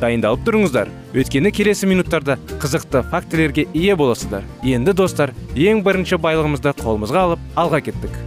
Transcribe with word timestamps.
Дайындалып 0.00 0.42
тұрыңыздар. 0.46 0.88
Өйткені 1.14 1.52
келесі 1.52 1.88
минуттарда 1.90 2.38
қызықты 2.62 3.04
фактілерге 3.12 3.66
ие 3.74 3.96
боласыздар. 3.96 4.44
Енді 4.64 4.96
достар 4.96 5.34
ең 5.54 5.84
бірінші 5.86 6.18
байлығымызды 6.24 6.74
қолымызға 6.80 7.24
алып 7.28 7.46
алға 7.60 7.84
кеттік. 7.90 8.18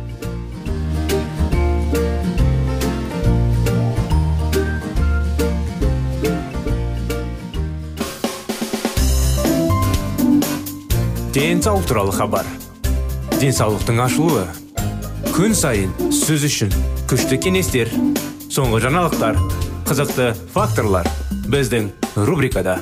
Денсаулық 11.33 11.87
туралы 11.89 12.13
хабар. 12.13 12.45
Денсаулықтың 13.41 14.03
ашылуы. 14.05 14.45
Күн 15.33 15.57
сайын 15.57 15.89
сөз 16.13 16.45
үшін 16.45 16.75
күшті 17.09 17.41
кеңестер 17.41 17.89
соңғы 18.53 18.83
жаңалықтар. 18.85 19.62
Қызықты 19.93 20.31
факторлар 20.49 21.05
біздің 21.53 21.91
рубрикада. 22.25 22.79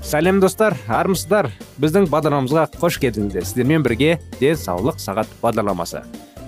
Сәлем 0.00 0.40
достар 0.40 0.78
армысыздар. 0.88 1.50
Біздің 1.76 2.08
бағдарламамызға 2.08 2.64
қош 2.80 2.96
келдіңіздер. 3.02 3.44
Сіздермен 3.44 3.84
бірге 3.84 4.14
денсаулық 4.40 4.96
сағат 5.02 5.28
бағдарламасы. 5.42 6.06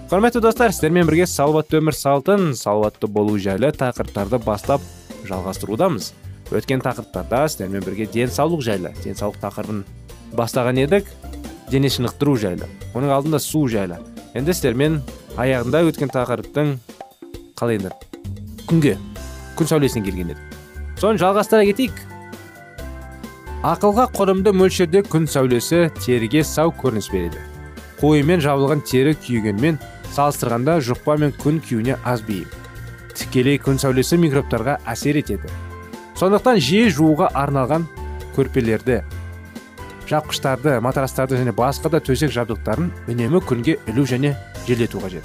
Құрметті 0.08 0.40
достар 0.40 0.72
сіздермен 0.72 1.04
бірге 1.10 1.28
салауатты 1.28 1.82
өмір 1.82 2.00
салтын 2.00 2.54
салауатты 2.56 3.12
болу 3.12 3.36
жайлы 3.36 3.74
тақырыптарды 3.76 4.40
бастап 4.40 4.80
жалғастырудамыз. 5.28 6.14
Өткен 6.48 6.80
тақырыптарда 6.80 7.44
сіздермен 7.50 7.84
бірге 7.84 8.08
денсаулық 8.08 8.64
жайлы 8.64 8.96
денсаулық 9.04 9.36
тақырыбын 9.44 9.84
бастаған 10.32 10.80
едік. 10.86 11.12
Дене 11.70 11.90
шынықтыру 11.92 12.36
жайлы 12.40 12.68
оның 12.94 13.12
алдында 13.14 13.40
су 13.42 13.66
жайлы. 13.68 13.98
Енді 14.36 14.54
сіздермен 14.54 15.00
аяғында 15.40 15.82
өткен 15.88 16.12
тақырыптың 16.12 16.76
қалай 17.58 17.78
енді 17.80 17.92
күнге 18.68 18.96
күн 19.58 19.70
сәулесіне 19.70 20.04
келген 20.06 20.32
едік. 20.34 20.40
Соны 21.00 21.20
жалғастыра 21.20 21.66
кетейік. 21.68 21.94
Ақылға 23.66 24.08
қонымды 24.14 24.52
мөлшерде 24.54 25.02
күн 25.02 25.26
сәулесі 25.30 25.88
теріге 25.98 26.44
сау 26.46 26.72
көрініс 26.78 27.10
береді. 27.10 27.40
Қойымен 27.98 28.42
жабылған 28.44 28.84
тері 28.86 29.16
күйгенмен 29.18 29.80
салыстырғанда 30.14 30.78
жұқпа 30.86 31.18
мен 31.18 31.34
күн 31.42 31.58
күйуіне 31.64 31.96
аз 32.06 32.22
бейім. 32.26 32.50
Тікелей 33.18 33.58
күн 33.58 33.80
сәулесі 33.82 34.18
микробтарға 34.22 34.78
әсер 34.86 35.18
етеді. 35.18 35.50
Сондықтан 36.18 36.60
жиі 36.62 36.92
жууға 36.94 37.32
арналған 37.34 37.88
көрпелерді 38.36 39.02
жапқыштарды 40.08 40.78
матрастарды 40.80 41.36
және 41.36 41.52
басқа 41.52 41.90
да 41.92 42.00
төсек 42.00 42.32
жабдықтарын 42.32 42.90
үнемі 43.08 43.42
күнге 43.44 43.76
ілу 43.90 44.06
және 44.08 44.34
желдету 44.66 45.02
қажет. 45.02 45.24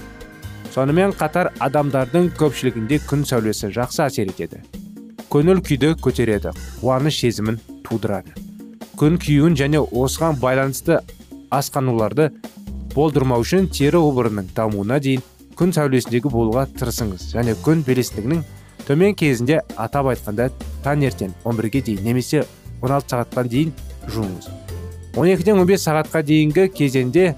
Сонымен 0.74 1.14
қатар 1.16 1.52
адамдардың 1.64 2.32
көпшілігінде 2.40 3.00
күн 3.08 3.24
сәулесі 3.30 3.70
жақсы 3.74 4.04
әсер 4.08 4.32
етеді. 4.32 4.64
Көңіл 5.30 5.62
күйді 5.66 5.94
көтереді 6.02 6.54
қуаныш 6.82 7.20
сезімін 7.22 7.60
тудырады. 7.86 8.34
Күн 8.98 9.20
күйуін 9.22 9.56
және 9.58 9.82
осыған 9.82 10.40
байланысты 10.42 11.00
асқануларды 11.54 12.32
болдырмау 12.96 13.46
үшін 13.46 13.70
тері 13.74 14.02
обырының 14.02 14.52
дамуына 14.58 15.00
дейін 15.02 15.24
күн 15.58 15.74
сәулесіндегі 15.78 16.32
болуға 16.34 16.66
тырысыңыз 16.80 17.30
және 17.34 17.56
күн 17.66 17.86
белесіндігінің 17.88 18.44
төмен 18.88 19.16
кезінде 19.18 19.62
атап 19.78 20.12
айтқанда 20.14 20.50
таңертең 20.86 21.38
11-ге 21.46 21.86
дейін 21.90 22.06
немесе 22.10 22.44
16 22.82 23.16
сағатқа 23.16 23.48
дейін 23.50 23.74
жуыңыз. 24.10 24.63
12-ден 25.14 25.60
15 25.62 25.84
сағатқа 25.86 26.24
дейінгі 26.26 26.64
кезеңде 26.74 27.36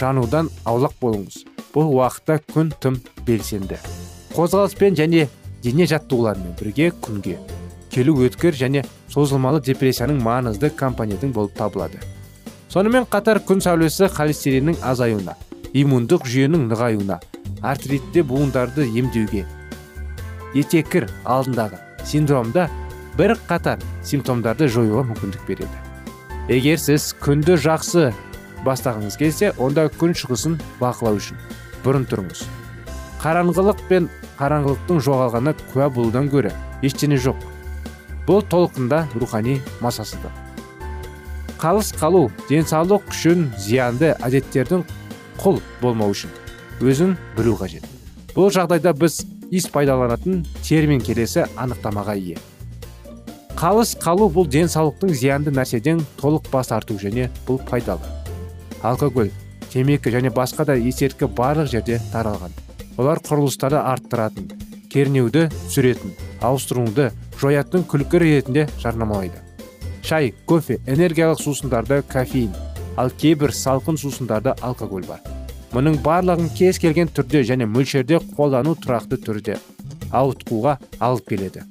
жанудан 0.00 0.48
аулақ 0.64 0.94
болыңыз. 1.02 1.42
Бұл 1.74 1.90
уақытта 1.98 2.38
күн 2.54 2.70
тым 2.80 2.96
белсенді. 3.26 3.76
Қозғалыспен 4.32 4.96
және 4.96 5.26
дене 5.62 5.84
жаттығуларымен 5.90 6.56
бірге 6.60 6.90
күнге. 7.04 7.36
Келу 7.92 8.16
өткір 8.24 8.56
және 8.56 8.86
созылмалы 9.12 9.60
депрессияның 9.60 10.22
маңызды 10.24 10.70
компоненті 10.72 11.28
болып 11.28 11.52
табылады. 11.58 12.00
Сонымен 12.72 13.04
қатар 13.10 13.42
күн 13.44 13.60
сәулесі 13.62 14.08
холестериннің 14.08 14.80
азаюына 14.82 15.36
иммундық 15.74 16.24
жүйенің 16.24 16.68
нығаюына 16.72 17.20
артритте 17.62 18.24
буындарды 18.26 18.88
емдеуге 18.88 19.44
етеккір 20.54 21.08
алдындағы 21.24 21.78
синдромда 22.06 22.68
бір 23.18 23.36
қатар 23.48 23.82
симптомдарды 24.02 24.68
жоюға 24.70 25.04
мүмкіндік 25.10 25.46
береді. 25.48 25.93
Егер 26.48 26.78
сіз 26.80 27.10
күнді 27.24 27.56
жақсы 27.60 28.10
бастағыңыз 28.66 29.18
келсе 29.20 29.52
онда 29.60 29.88
күн 30.00 30.14
шығысын 30.18 30.58
бақылау 30.80 31.18
үшін 31.20 31.40
бұрын 31.84 32.06
тұрыңыз. 32.10 32.44
Қараңғылық 33.24 33.84
пен 33.88 34.08
қараңғылықтың 34.38 35.02
жоғалғаны 35.08 35.56
куә 35.72 35.90
болудан 35.92 36.30
гөрі 36.32 36.52
ештеңе 36.84 37.20
жоқ. 37.20 37.44
Бұл 38.28 38.40
толқында 38.48 39.04
рухани 39.20 39.60
масасыздық 39.84 40.44
қалыс 41.64 41.94
қалу 41.96 42.26
денсаулық 42.50 43.06
үшін 43.08 43.46
зиянды 43.56 44.10
әдеттердің 44.26 44.82
құл 45.40 45.62
болмау 45.80 46.12
үшін 46.12 46.32
өзін 46.84 47.14
білу 47.38 47.54
қажет. 47.56 47.86
Бұл 48.36 48.50
жағдайда 48.52 48.92
біз 48.98 49.22
ис 49.48 49.70
пайдаланатын 49.72 50.42
термин 50.60 51.00
келесі 51.00 51.46
анықтамаға 51.56 52.18
ие. 52.20 52.36
Қалыс 53.54 53.94
қалу 54.02 54.26
бұл 54.34 54.48
денсаулықтың 54.50 55.12
зиянды 55.14 55.52
нәрседен 55.54 56.00
толық 56.18 56.48
бас 56.50 56.72
тарту 56.72 56.96
және 56.98 57.28
бұл 57.46 57.60
пайдалы. 57.68 58.02
Алкоголь 58.82 59.30
темекі 59.70 60.10
және 60.10 60.32
басқа 60.34 60.66
да 60.66 60.74
есірткі 60.74 61.28
барлық 61.38 61.70
жерде 61.70 62.00
таралған. 62.12 62.50
Олар 62.98 63.22
құрылыстарды 63.22 63.78
арттыратын 63.78 64.50
кернеуді 64.90 65.46
түсіретін 65.54 66.16
ауыстыруды 66.42 67.12
жоятын 67.40 67.86
күлкі 67.86 68.20
ретінде 68.22 68.66
жарнамалайды. 68.82 69.38
Шай 70.02 70.34
кофе 70.46 70.80
энергиялық 70.86 71.40
сусындарды 71.42 72.02
кофеин 72.10 72.52
ал 72.96 73.10
кейбір 73.10 73.54
салқын 73.54 73.96
сусындарда 73.98 74.56
алкоголь 74.62 75.06
бар. 75.06 75.22
Мұның 75.74 76.02
барлығын 76.02 76.50
кез 76.58 76.78
келген 76.78 77.08
түрде 77.10 77.42
және 77.46 77.66
мөлшерде 77.70 78.20
қолдану 78.34 78.76
тұрақты 78.78 79.18
түрде 79.22 79.56
ауытқуға 80.12 80.76
алып 81.00 81.30
келеді. 81.32 81.64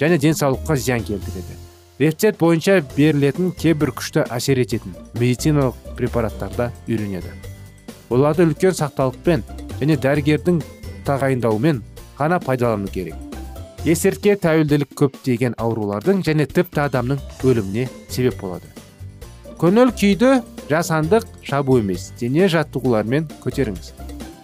Және 0.00 0.18
денсаулыққа 0.18 0.76
зиян 0.76 1.04
келтіреді. 1.04 1.58
Рецепт 1.98 2.40
бойынша 2.40 2.80
берілетін 2.96 3.52
кейбір 3.54 3.92
күшті 3.94 4.24
әсер 4.34 4.58
ететін 4.58 4.96
медициналық 5.14 5.76
препараттарда 5.94 6.72
үйренеді. 6.88 7.30
Оларды 8.10 8.48
үлкен 8.48 8.74
сақталықпен 8.74 9.44
және 9.78 9.96
дәрігердің 10.02 10.58
тағайындауымен 11.06 11.82
ғана 12.18 12.40
пайдалану 12.42 12.90
керек. 12.90 13.14
Есіртке 13.84 14.34
тәуелділік 14.40 14.94
көптеген 14.98 15.54
аурулардың 15.60 16.24
және 16.26 16.48
тіпті 16.50 16.82
адамның 16.88 17.20
өліміне 17.44 17.86
себеп 18.08 18.40
болады. 18.40 18.66
Көңіл 19.60 19.94
күйді 19.94 20.40
жасандық 20.70 21.28
шабу 21.46 21.78
емес 21.78 22.10
дене 22.18 22.48
жаттығулармен 22.50 23.28
көтеріңіз. 23.44 23.92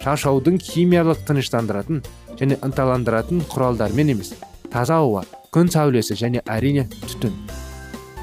Шаршаудың 0.05 0.61
химиялық 0.61 1.25
тыныштандыратын 1.27 1.99
және 2.39 2.61
ынталандыратын 2.63 3.43
құралдармен 3.51 4.15
емес 4.15 4.33
таза 4.71 5.01
ауа 5.01 5.25
күн 5.51 5.67
сәулесі 5.67 6.15
және 6.15 6.39
әрине 6.47 6.85
түтін. 7.03 7.33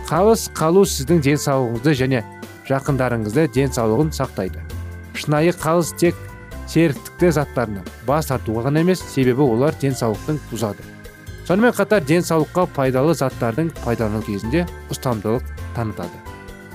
Қалыс 0.09 0.47
қалу 0.57 0.87
сіздің 0.89 1.19
денсаулығыңызды 1.27 1.93
және 2.01 2.23
жақындарыңызды 2.71 3.45
денсаулығын 3.53 4.15
сақтайды. 4.17 4.63
Шынайы 5.13 5.53
қалыс 5.53 5.91
тек 6.01 6.17
серіктікті 6.73 7.35
заттарынан 7.37 7.85
бас 8.09 8.31
тартуға 8.33 8.71
ғана 8.71 8.81
емес 8.81 9.05
себебі 9.13 9.45
олар 9.45 9.77
денсаулықтың 9.83 10.41
бұзады 10.49 10.89
сонымен 11.49 11.77
қатар 11.77 12.05
денсаулыққа 12.05 12.65
пайдалы 12.77 13.13
заттардың 13.17 13.71
пайдалану 13.85 14.21
кезінде 14.25 14.65
ұстамдылық 14.93 15.45
танытады. 15.77 16.25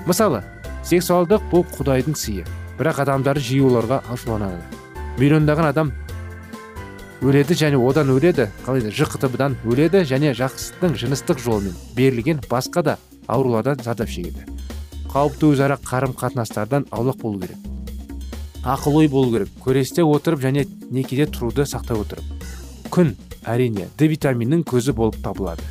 Мысалы 0.05 0.41
сексуалдық 0.85 1.50
бұл 1.50 1.65
құдайдың 1.73 2.17
сыйы. 2.17 2.45
Бірақ 2.77 3.03
адамдар 3.07 3.38
жиі 3.38 3.65
оларға 3.69 4.03
ашуланады. 4.09 4.61
Миллиондаған 5.17 5.69
адам 5.69 5.91
өледі 7.23 7.55
және 7.55 7.79
одан 7.79 8.11
өледі. 8.11 8.49
Қалай 8.65 8.91
жқтб 8.91 9.37
дан 9.39 9.55
өледі 9.63 10.03
және 10.03 10.33
жақсының 10.35 10.97
жыныстық 10.99 11.39
жолымен. 11.39 11.75
Берілген 11.95 12.41
басқа 12.51 12.83
да 12.83 12.97
аурулардан 13.27 13.79
зардап 13.83 14.09
шегеді. 14.11 14.43
Қауіпті 15.07 15.53
өзара 15.53 15.77
қарым 15.79 16.15
қатынастардан 16.19 16.87
аулақ 16.91 17.21
болу 17.21 17.39
керек. 17.39 17.57
Ақыл 18.63 18.97
ой 18.99 19.07
болу 19.07 19.31
керек. 19.31 19.49
Көресте 19.63 20.03
отырып 20.03 20.43
және 20.43 20.67
некеде 20.91 21.29
тұруды 21.31 21.63
сақтай 21.63 21.99
отырып. 22.01 22.25
Күн 22.91 23.15
әрине 23.45 23.87
д 23.97 24.07
витаминінің 24.11 24.65
көзі 24.67 24.91
болып 24.91 25.21
табылады. 25.23 25.63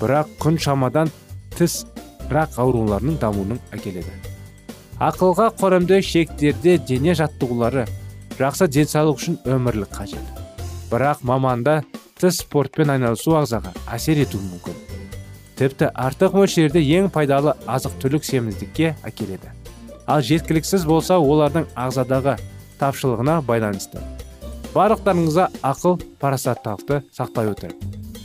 Бірақ 0.00 0.34
күн 0.42 0.58
шамадан 0.58 1.10
тыс 1.54 1.84
рак 2.30 2.58
ауруларының 2.58 3.20
дамуының 3.22 3.62
әкеледі. 3.76 4.10
Ақылға 4.98 5.52
қорымды 5.60 6.02
шектерде 6.02 6.78
дене 6.78 7.14
жаттығулары. 7.14 7.86
Жақсы 8.40 8.68
денсаулық 8.72 9.20
үшін 9.20 9.42
өмірлік 9.44 9.92
қажет. 9.92 10.39
Бірақ 10.90 11.22
маманда 11.22 11.80
тыс 12.20 12.42
спортпен 12.42 12.90
айналысу 12.90 13.36
ағзаға 13.38 13.72
әсер 13.94 14.20
етуі 14.24 14.42
мүмкін. 14.44 14.76
Тіпті 15.60 15.90
артық 15.94 16.34
мөлшерде 16.38 16.82
ең 16.98 17.10
пайдалы 17.14 17.54
азық 17.68 17.98
түлік 18.02 18.24
семіздікке 18.24 18.94
әкеледі. 19.06 19.52
Ал 20.10 20.24
жеткіліксіз 20.24 20.86
болса 20.88 21.18
олардың 21.20 21.68
ағзадағы 21.78 22.38
тапшылығына 22.80 23.38
байланысты. 23.46 24.02
Барлықтарыңызға 24.74 25.46
ақыл 25.66 26.00
парасаттылықты 26.22 27.02
сақтай 27.14 27.50
отырып. 27.52 27.76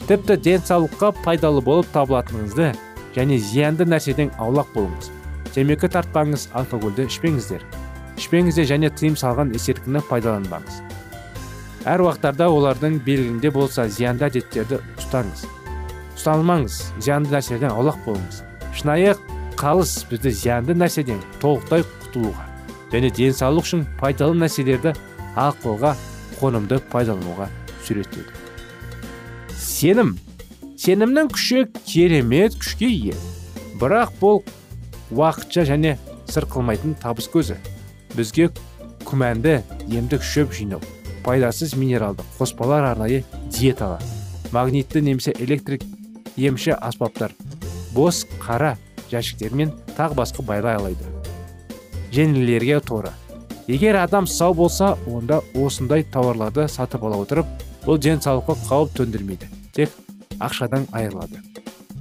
Тіпті 0.08 0.38
денсаулыққа 0.46 1.12
пайдалы 1.26 1.62
болып 1.66 1.88
табылатыныңызды 1.94 2.72
және 3.16 3.40
зиянды 3.42 3.88
нәрседен 3.90 4.32
аулақ 4.40 4.72
болыңыз. 4.76 5.10
Темекі 5.56 5.90
тартпаңыз 5.92 6.50
алкогольді 6.54 7.08
ішпеңіздер. 7.10 7.64
Ішпеңіздер 8.20 8.70
және 8.70 8.92
тыйым 8.94 9.16
салған 9.20 9.54
есірткіні 9.56 10.04
пайдаланбаңыз. 10.10 10.82
Әр 11.86 12.06
уақыттарда 12.06 12.48
олардың 12.52 13.00
белгілінде 13.06 13.52
болса 13.56 13.88
зиянды 13.88 14.28
әдеттерді 14.30 14.82
ұстаңыз. 15.00 15.46
Ұстанылмаңыз 16.16 16.80
зиянды 17.00 17.36
нәрседен 17.36 17.74
аулақ 17.74 18.00
болыңыз. 18.06 18.42
Шынайы 18.76 19.18
қалыс 19.60 19.98
бізді 20.10 20.34
зиянды 20.36 20.78
нәрседен 20.78 21.22
толықтай 21.44 21.86
құтылуға 22.06 22.48
және 22.94 23.12
денсаулық 23.18 23.70
үшін 23.70 23.86
пайдалы 24.00 24.40
нәрселерді 24.46 24.96
ақылға 25.36 25.94
қонымды 26.40 26.82
пайдалануға 26.92 27.52
сүйретеді 27.86 28.46
сенім. 29.76 30.16
Сенімнің 30.80 31.30
күші 31.34 31.66
керемет 31.88 32.56
күшке 32.60 32.88
ие. 32.88 33.16
Бірақ 33.80 34.14
бұл 34.22 34.42
уақытша 35.12 35.66
және 35.68 35.96
сырқылмайтын 36.32 36.96
табыс 37.02 37.28
көзі. 37.32 37.58
Бізге 38.16 38.50
күмәнді 39.08 39.58
емдік 39.92 40.24
шөп 40.24 40.56
жинау. 40.56 40.84
Пайдасыз 41.26 41.76
минералды 41.76 42.24
қоспалар 42.40 42.92
арнайы 42.94 43.24
диеталар 43.50 44.02
магнитті 44.52 45.02
немесе 45.02 45.34
электрик 45.40 45.84
емші 46.38 46.78
аспаптар 46.78 47.34
бос 47.96 48.26
қара 48.40 48.76
жәшіктер 49.12 49.54
мен 49.56 49.72
тағы 49.96 50.18
басқа 50.20 50.44
байлай 50.46 50.76
алайды. 50.76 51.06
Женелерге 52.12 52.80
торы. 52.80 53.12
Егер 53.68 53.96
адам 53.98 54.28
сау 54.28 54.54
болса 54.54 54.98
онда 55.08 55.42
осындай 55.56 56.04
тауарларды 56.04 56.68
сатып 56.70 57.04
ала 57.04 57.22
отырып 57.24 57.48
бұл 57.86 58.00
денсаулыққа 58.02 58.58
қауіп 58.68 58.94
төндірмейді 59.00 59.50
тек 59.74 59.92
ақшадан 60.40 60.88
айырылады. 60.92 61.42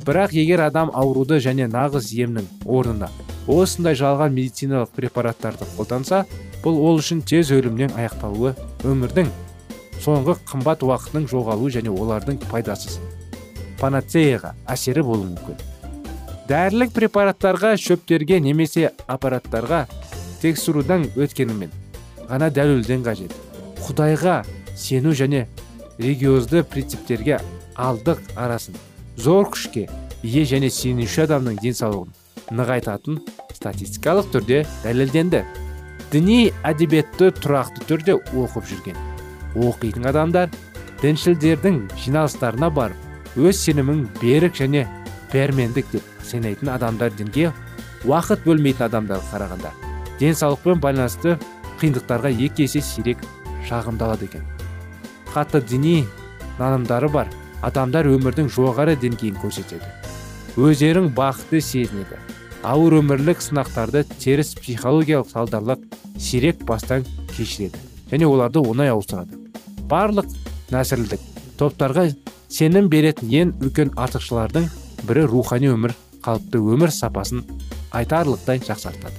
Бірақ 0.04 0.34
егер 0.36 0.60
адам 0.66 0.90
ауруды 0.92 1.38
және 1.40 1.68
нағыз 1.70 2.10
емнің 2.12 2.50
орнына 2.66 3.08
осындай 3.48 3.96
жалған 3.96 4.34
медициналық 4.34 4.92
препараттарды 4.96 5.64
қолданса 5.76 6.24
бұл 6.64 6.80
ол 6.80 7.00
үшін 7.02 7.20
тез 7.28 7.50
өлімнен 7.52 7.92
аяқталуы 7.92 8.54
өмірдің 8.88 9.28
соңғы 10.00 10.38
қымбат 10.48 10.84
уақытының 10.86 11.28
жоғалуы 11.28 11.72
және 11.76 11.92
олардың 11.92 12.40
пайдасыз 12.48 12.98
панацеяға 13.80 14.54
әсері 14.70 15.04
болуы 15.04 15.28
мүмкін. 15.34 15.58
Дәрілік 16.48 16.92
препараттарға 16.96 17.74
шөптерге 17.80 18.38
немесе 18.40 18.90
аппараттарға 19.08 19.84
тексерудан 20.42 21.06
өткенімен 21.16 21.72
ғана 22.28 22.50
дәлелден 22.52 23.04
қажет. 23.04 23.32
Құдайға 23.84 24.42
сену 24.76 25.12
және 25.16 25.46
религиозды 25.98 26.64
принциптерге 26.64 27.40
алдық 27.76 28.20
арасын 28.36 28.76
зор 29.16 29.50
күшке 29.52 29.88
ие 30.22 30.44
және 30.48 30.70
сенуші 30.72 31.24
адамның 31.26 31.60
денсаулығын 31.62 32.56
нығайтатын 32.56 33.20
статистикалық 33.56 34.32
түрде 34.32 34.64
дәлелденді. 34.84 35.44
Діни 36.14 36.52
әдебиетті 36.62 37.32
тұрақты 37.42 37.82
түрде 37.88 38.14
оқып 38.38 38.68
жүрген. 38.70 38.98
Оқитын 39.58 40.06
адамдар 40.06 40.52
діншілдердің 41.02 41.80
жиналыстарына 42.04 42.70
барып 42.70 43.38
өз 43.38 43.58
сенімін 43.64 44.04
берік 44.20 44.54
және 44.54 44.84
пәрмендік 45.32 45.90
деп 45.90 46.06
сенетін 46.22 46.70
адамдар 46.70 47.10
дінге 47.18 47.50
уақыт 48.06 48.44
бөлмейтін 48.46 48.86
адамдарға 48.86 49.26
қарағанда 49.32 49.72
денсаулықпен 50.20 50.82
байланысты 50.84 51.34
қиындықтарға 51.80 52.30
екі 52.46 52.68
есе 52.68 52.80
сирек 52.84 53.18
шағымдалады 53.66 54.28
екен. 54.28 54.46
Қатты 55.34 55.64
діни 55.66 56.04
нанымдары 56.60 57.10
бар 57.10 57.32
адамдар 57.66 58.06
өмірдің 58.06 58.52
жоғары 58.54 58.94
деңгейін 59.02 59.40
көрсетеді. 59.42 59.90
Өздерің 60.54 61.10
бақытты 61.16 61.58
сезінеді. 61.58 62.20
Ауыр 62.62 63.00
өмірлік 63.00 63.42
сынақтарды 63.42 64.04
теріс 64.22 64.54
психологиялық 64.54 65.32
салдарлық 65.32 65.82
сирек 66.18 66.64
бастан 66.64 67.04
кешіреді. 67.36 67.78
Және 68.10 68.26
оларды 68.28 68.60
оңай 68.62 68.92
ауыстырады. 68.92 69.38
Барлық 69.88 70.30
нәсілдік 70.72 71.20
топтарға 71.58 72.08
сенім 72.48 72.88
беретін 72.92 73.32
ең 73.32 73.52
үлкен 73.62 73.92
артықшылардың 73.98 74.68
бірі 75.08 75.26
рухани 75.30 75.70
өмір 75.72 75.94
қалыпты 76.24 76.60
өмір 76.60 76.92
сапасын 76.94 77.44
айтарлықтай 77.92 78.62
жақсартады. 78.64 79.18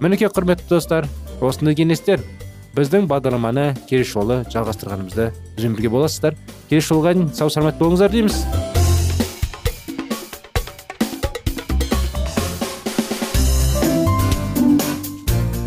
Мінекей 0.00 0.28
құрметті 0.28 0.68
достар 0.70 1.08
осындай 1.40 1.76
кеңестер 1.78 2.24
біздің 2.74 3.06
бағдарламаны 3.10 3.70
келесі 3.88 4.16
жолы 4.16 4.42
жалғастырғанымызды 4.50 5.30
бізбен 5.56 5.90
боласыздар. 5.94 6.36
Келесі 6.68 6.94
жолға 6.94 7.14
дейін 7.14 7.34
сау 7.34 7.50
саламат 7.50 7.78
болыңыздар 7.78 8.10
дейміз. 8.10 8.63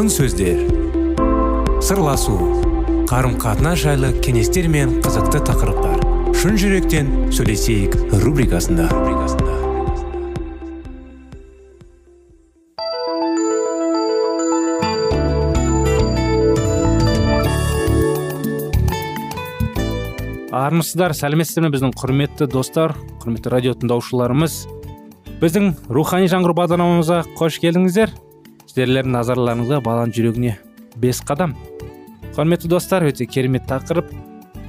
Алтын 0.00 0.14
сөздер. 0.16 0.60
Сырласу 1.84 2.32
қарым 3.10 3.34
қатынас 3.36 3.82
жайлы 3.82 4.14
кеңестер 4.24 4.64
мен 4.72 4.94
қызықты 5.04 5.42
тақырыптар. 5.44 5.98
Шын 6.40 6.56
жүректен 6.56 7.10
сөйлесейік 7.28 7.98
рубрикасында. 8.22 8.86
Армысыздар 20.48 21.12
сәлеметсіздер 21.12 21.68
ме 21.68 21.74
біздің 21.76 21.92
құрметті 22.00 22.48
достар 22.48 22.96
құрметті 23.20 23.52
радио 23.52 23.76
тыңдаушыларымыз 23.76 24.58
біздің 25.44 25.74
рухани 25.92 26.32
жаңғыру 26.32 26.56
бағдарламамызға 26.62 27.22
қош 27.36 27.60
келдіңіздер. 27.60 28.16
Сіздерлердің 28.70 29.16
назарларыңызға 29.16 29.80
баланың 29.82 30.12
жүрегіне 30.14 30.52
бес 31.02 31.20
қадам. 31.26 31.56
Құрметті 32.36 32.70
достар 32.70 33.02
өте 33.08 33.26
керемет 33.26 33.66
тақырып. 33.66 34.12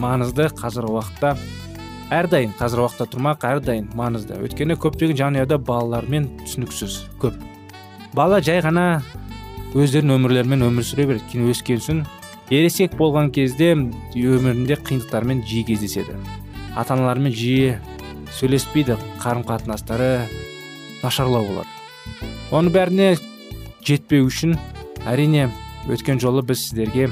Маңызды 0.02 0.48
қазіргі 0.58 0.96
уақытта 0.96 1.36
әрдайым 2.10 2.56
қазіргі 2.58 2.88
уақытта 2.88 3.08
тұрмақ 3.14 3.46
әрдайым 3.52 3.92
маңызды. 3.98 4.40
Өйткені 4.42 4.78
көптеген 4.82 5.20
жанұяда 5.20 5.60
балалармен 5.62 6.32
түсініксіз 6.42 6.98
көп. 7.22 7.38
Бала 8.18 8.42
жай 8.42 8.64
ғана 8.66 9.04
өздерінің 9.78 10.18
өмірлерімен 10.18 10.66
өмір 10.66 10.88
сүре 10.88 11.06
береді. 11.12 11.28
Кейін 11.30 11.52
өскен 11.54 11.84
соң 11.86 12.04
ересек 12.50 12.98
болған 12.98 13.30
кезде 13.36 13.76
өмірінде 13.78 14.80
қиындықтармен 14.82 15.46
жиі 15.46 15.68
кездеседі. 15.70 16.18
Ата 16.76 16.98
аналарымен 16.98 17.36
жиі 17.36 17.76
сөйлеспейді 18.40 18.98
қарым 19.22 19.46
қатынастары 19.46 20.26
нашарлау 21.04 21.46
болады. 21.46 21.70
Оның 22.52 22.74
бәріне 22.74 23.14
жетпеу 23.86 24.28
үшін 24.30 24.56
әрине 25.10 25.50
өткен 25.90 26.20
жолы 26.22 26.44
біз 26.46 26.68
сіздерге 26.68 27.10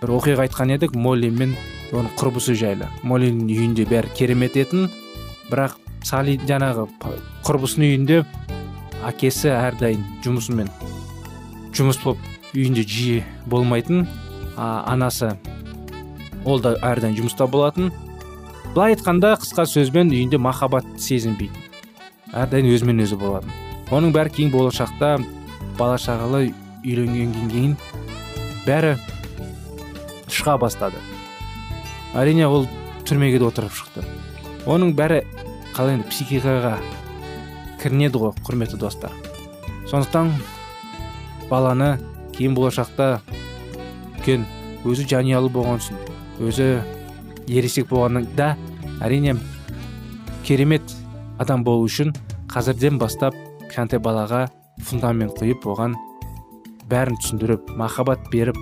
бір 0.00 0.12
оқиға 0.16 0.46
айтқан 0.46 0.72
едік 0.74 0.94
молли 0.96 1.30
мен 1.30 1.54
оның 1.92 2.12
құрбысы 2.18 2.56
жайлы. 2.58 2.88
Моллидің 3.06 3.46
үйінде 3.46 3.86
бәрі 3.88 4.12
керемет 4.16 4.56
етін 4.58 4.88
бірақ 5.50 5.76
сали 6.04 6.36
жаңағы 6.48 6.86
құрбысының 7.46 7.92
үйінде 7.92 8.22
әкесі 9.06 9.52
әрдайым 9.54 10.02
жұмысымен 10.24 10.70
жұмыс 11.76 12.00
болып 12.02 12.54
үйінде 12.54 12.82
жиі 12.88 13.22
болмайтын 13.46 14.06
а, 14.56 14.82
анасы 14.88 15.34
ол 16.44 16.60
да 16.62 16.76
әрдайым 16.80 17.16
жұмыста 17.20 17.46
болатын. 17.50 17.92
Былай 18.74 18.94
айтқанда 18.94 19.36
қысқа 19.40 19.66
сөзбен 19.68 20.10
үйінде 20.12 20.40
махаббат 20.40 20.88
сезінбейтін 21.00 21.66
әрдайым 22.36 22.72
өзімен 22.74 23.04
өзі 23.04 23.18
болатын. 23.20 23.52
Оның 23.94 24.12
бәрі 24.14 24.32
кейін 24.34 24.52
болашақта 24.52 25.16
бала 25.78 25.98
шағалы 26.00 26.50
үйленгеннен 26.84 27.50
кейін 27.52 27.76
бәрі 28.66 28.96
шыға 30.32 30.56
бастады. 30.60 31.00
Әрине 32.16 32.48
ол 32.48 32.66
түрмеге 33.06 33.40
де 33.40 33.48
отырып 33.48 33.74
шықты. 33.76 34.04
Оның 34.66 34.94
бәрі 34.98 35.22
қалай 35.76 35.98
енді 35.98 36.08
психикаға 36.10 36.76
кірінеді 37.82 38.22
ғой 38.22 38.34
құрметті 38.46 38.80
достар. 38.80 39.12
Сондықтан 39.90 40.32
баланы 41.50 41.96
кейін 42.34 42.56
болашақта 42.56 43.20
үлкен 44.16 44.46
өзі 44.88 45.06
жанұялы 45.12 45.52
болған 45.52 45.82
соң 45.84 46.00
өзі 46.42 46.70
ересек 47.46 47.88
болғанда 47.92 48.54
әрине 49.04 49.36
керемет 50.46 50.96
адам 51.38 51.62
болу 51.64 51.86
үшін 51.86 52.14
қазірден 52.50 52.98
бастап 52.98 53.36
кішкентай 53.66 54.00
балаға 54.02 54.46
фундамент 54.84 55.38
құйып 55.40 55.64
оған 55.72 55.96
бәрін 56.90 57.16
түсіндіріп 57.22 57.72
махаббат 57.80 58.28
беріп 58.32 58.58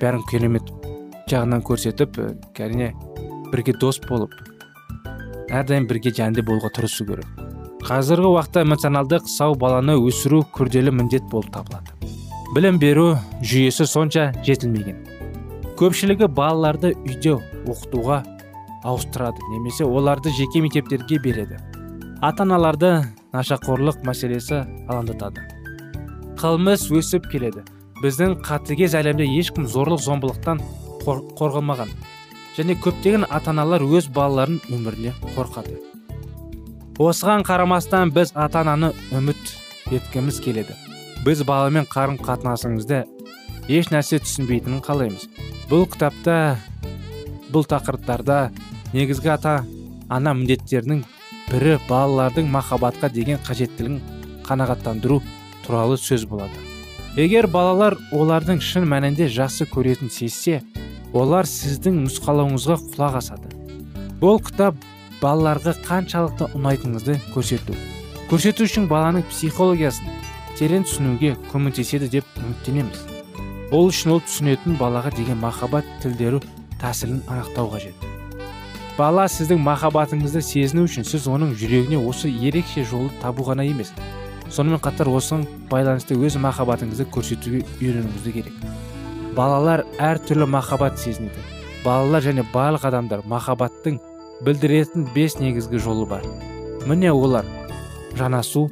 бәрін 0.00 0.24
керемет 0.30 0.70
жағынан 1.30 1.64
көрсетіп 1.66 2.16
әрине 2.58 2.92
бірге 3.52 3.76
дос 3.80 4.00
болып 4.08 4.34
әрдайым 5.50 5.86
бірге 5.90 6.12
жәнде 6.14 6.42
болуға 6.46 6.70
тырысу 6.76 7.04
керек. 7.06 7.26
Қазіргі 7.82 8.28
уақытта 8.30 8.62
эмоционалдық 8.62 9.26
сау 9.28 9.56
баланы 9.58 9.96
өсіру 9.98 10.44
күрделі 10.54 10.92
міндет 10.94 11.24
болып 11.32 11.50
табылады. 11.54 11.96
Білім 12.54 12.78
беру 12.78 13.06
жүйесі 13.42 13.86
сонша 13.88 14.30
жетілмеген. 14.46 15.00
Көпшілігі 15.80 16.28
балаларды 16.36 16.92
үйде 17.02 17.38
оқытуға 17.64 18.20
ауыстырады 18.84 19.42
немесе 19.50 19.84
оларды 19.84 20.30
жеке 20.36 20.62
мектептерге 20.62 21.18
береді. 21.18 21.58
Ата 22.20 22.44
аналарды 22.44 22.92
нашақорлық 23.34 24.02
мәселесі 24.06 24.64
алаңдатады. 24.88 25.44
Қылмыс 26.40 26.88
өсіп 26.94 27.28
келеді. 27.30 27.62
Біздің 28.00 28.38
қатыгез 28.46 28.96
әлемде 28.96 29.26
ешкім 29.28 29.66
зорлық 29.68 30.00
зомбылықтан 30.02 30.62
қорғалмаған. 31.04 31.92
Және 32.56 32.76
көптеген 32.80 33.26
ата 33.28 33.52
аналар 33.52 33.84
өз 33.84 34.08
балаларын 34.14 34.58
өміріне 34.72 35.12
қорқады. 35.36 35.76
Осыған 37.00 37.44
қарамастан 37.48 38.10
біз 38.16 38.32
ата 38.34 38.64
ананы 38.64 38.92
үміт 39.16 39.54
еткіміз 39.92 40.40
келеді. 40.44 40.74
Біз 41.24 41.44
баламен 41.44 41.86
қарым 41.88 42.18
қатынасыңызды 42.20 43.04
еш 43.68 43.92
нәрсе 43.92 44.18
түсінбейтінін 44.24 44.82
қалаймыз. 44.84 45.28
Бұл 45.70 45.86
кітапта 45.92 46.58
бұл 47.52 47.68
тақырыптарда 47.68 48.50
негізгі 48.92 49.32
ата 49.36 49.54
ана 50.08 50.34
міндеттерінің 50.34 51.04
бірі 51.50 51.78
балалардың 51.88 52.48
махаббатқа 52.50 53.10
деген 53.10 53.40
қажеттілігін 53.46 54.00
қанағаттандыру 54.46 55.20
туралы 55.66 55.98
сөз 55.98 56.26
болады. 56.30 56.54
Егер 57.18 57.48
балалар 57.50 57.96
олардың 58.14 58.60
шын 58.62 58.86
мәнінде 58.86 59.26
жақсы 59.26 59.66
көретін 59.70 60.12
сезсе 60.14 60.60
олар 61.12 61.48
сіздің 61.50 62.04
нұсқалауыңызға 62.04 62.76
құлақ 62.94 63.18
асады. 63.18 63.50
Бұл 64.20 64.38
кітап 64.46 64.78
балаларға 65.22 65.74
қаншалықты 65.86 66.52
ұнайтыныңызды 66.54 67.18
көрсету. 67.34 67.74
Көрсету 68.30 68.68
үшін 68.68 68.86
баланың 68.90 69.26
психологиясын 69.32 70.06
терең 70.60 70.86
түсінуге 70.86 71.34
көмектеседі 71.50 72.10
деп 72.14 72.38
үміттенеміз. 72.38 73.02
Ол 73.74 73.90
үшін 73.90 74.14
ол 74.16 74.22
түсінетін 74.26 74.78
балаға 74.78 75.10
деген 75.16 75.42
махаббат 75.42 75.88
тілдері 76.02 76.42
тәсілін 76.78 77.24
анықтау 77.26 77.74
қажет. 77.74 78.09
Бала 78.98 79.26
сіздің 79.30 79.60
махаббатыңызды 79.64 80.42
сезіну 80.44 80.86
үшін 80.88 81.06
сіз 81.08 81.28
оның 81.30 81.54
жүрегіне 81.58 82.00
осы 82.08 82.30
ерекше 82.30 82.84
жолды 82.84 83.14
табу 83.22 83.44
ғана 83.46 83.66
емес 83.66 83.92
сонымен 84.50 84.80
қатар 84.82 85.08
осыған 85.10 85.46
байланысты 85.70 86.16
өз 86.18 86.36
махаббатыңызды 86.42 87.06
көрсетуге 87.14 87.62
үйренуіңізді 87.78 88.32
керек. 88.34 88.56
Балалар 89.36 89.84
әртүрлі 90.02 90.48
махаббат 90.50 90.98
сезінеді. 90.98 91.44
Балалар 91.84 92.24
және 92.24 92.44
барлық 92.52 92.88
адамдар 92.90 93.22
махаббаттың 93.30 94.00
білдіретін 94.44 95.06
бес 95.14 95.38
негізгі 95.38 95.78
жолы 95.78 96.08
бар. 96.10 96.26
Міне 96.86 97.12
олар 97.12 97.46
жанасу 98.18 98.66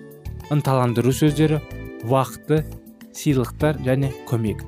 ынталандыру 0.50 1.12
сөздері 1.14 1.62
уақыты 2.02 2.64
сыйлықтар 3.14 3.78
және 3.86 4.10
көмек. 4.26 4.64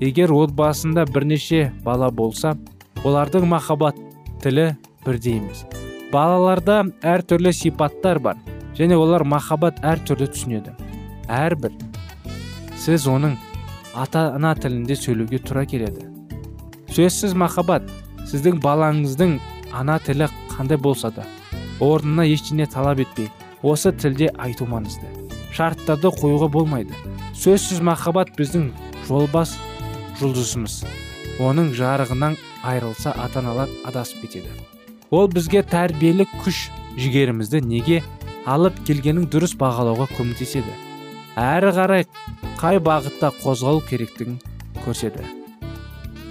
Егер 0.00 0.32
отбасында 0.34 1.04
бірнеше 1.06 1.70
бала 1.84 2.10
болса 2.10 2.56
олардың 3.04 3.46
махаббат 3.46 3.96
тілі 4.42 4.72
бірдей 5.04 5.38
емес 5.38 5.64
балаларда 6.12 6.82
әртүрлі 7.06 7.52
сипаттар 7.54 8.18
бар 8.18 8.38
және 8.78 8.96
олар 8.98 9.24
махаббат 9.28 9.80
әртүрлі 9.86 10.26
түсінеді. 10.32 10.74
Әрбір 11.30 11.74
сіз 12.80 13.06
оның 13.10 13.36
ата 13.94 14.30
ана 14.34 14.54
тілінде 14.58 14.96
сөйлеуге 14.98 15.38
тура 15.44 15.66
келеді. 15.68 16.08
Сөзсіз 16.90 17.36
махаббат 17.38 17.86
сіздің 18.30 18.58
балаңыздың 18.64 19.36
ана 19.76 19.98
тілі 20.02 20.30
қандай 20.50 20.80
болса 20.80 21.12
да 21.14 21.26
орнына 21.80 22.26
ештеңе 22.26 22.66
талап 22.70 23.02
етпей 23.04 23.30
осы 23.62 23.92
тілде 23.92 24.32
айту 24.38 24.66
маңызды. 24.66 25.06
Шарттарды 25.54 26.10
қоюға 26.16 26.50
болмайды. 26.50 26.94
Сөзсіз 27.34 27.82
махаббат 27.84 28.34
біздің 28.38 28.70
жолбас 29.06 29.56
жұлдызымыз. 30.20 30.82
Оның 31.40 31.70
жарығынан 31.76 32.36
айырылса 32.62 33.12
ата 33.16 33.40
аналар 33.40 33.68
адасып 33.84 34.22
кетеді. 34.24 34.50
Ол 35.10 35.28
бізге 35.28 35.62
тәрбиелік 35.66 36.30
күш 36.44 36.68
жігерімізді 37.00 37.62
неге 37.66 38.02
алып 38.46 38.76
келгенін 38.86 39.26
дұрыс 39.32 39.56
бағалауға 39.58 40.08
көмектеседі. 40.16 40.72
Әрі 41.40 41.72
қарай 41.76 42.06
қай 42.60 42.80
бағытта 42.82 43.32
қозғалу 43.42 43.82
керектігін 43.88 44.38
көрседі. 44.84 45.24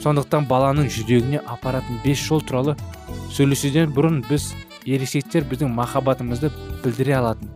Сондықтан 0.04 0.48
баланың 0.48 0.88
жүрегіне 0.88 1.42
апаратын 1.44 2.00
бес 2.06 2.22
жол 2.24 2.42
туралы 2.42 2.78
сөйлесуден 3.36 3.92
бұрын 3.96 4.22
біз 4.30 4.54
ересектер 4.86 5.44
біздің 5.50 5.74
махаббатымызды 5.76 6.52
білдіре 6.84 7.18
алатын 7.20 7.52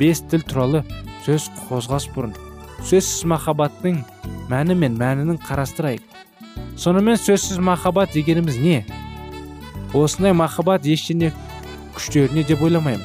бес 0.00 0.20
тіл 0.30 0.42
туралы 0.42 0.82
сөз 1.24 1.48
қозғас 1.68 2.08
бұрын. 2.14 2.34
Сөзсіз 2.82 3.24
махаббаттың 3.30 4.02
мәні 4.50 4.76
мен 4.78 4.98
мәнінің 4.98 5.40
қарастырайық. 5.46 6.15
Сонымен 6.76 7.16
сөзсіз 7.20 7.58
махаббат 7.58 8.12
дегеніміз 8.14 8.58
не? 8.60 8.84
Осындай 9.94 10.32
махаббат 10.36 10.86
ештеңе 10.86 11.32
күштеріне 11.96 12.44
деп 12.46 12.62
ойламаймын. 12.62 13.04